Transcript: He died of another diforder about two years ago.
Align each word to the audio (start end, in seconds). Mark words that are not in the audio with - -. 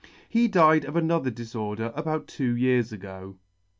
He 0.27 0.47
died 0.47 0.83
of 0.85 0.95
another 0.95 1.29
diforder 1.29 1.93
about 1.95 2.25
two 2.25 2.55
years 2.55 2.91
ago. 2.91 3.37